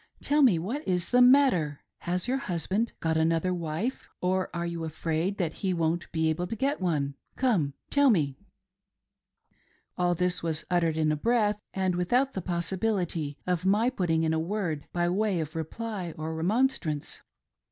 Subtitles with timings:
[0.23, 1.81] Tell me what is the matter?
[1.99, 6.47] Has your husband got another wife, or are you afraid that he won't be able
[6.47, 7.13] to get one?
[7.35, 8.35] Come, tell me!"
[9.99, 14.33] All this was uttered in a breath, and without the possibility of my putting in
[14.33, 17.21] a word by way of reply or remonstrance.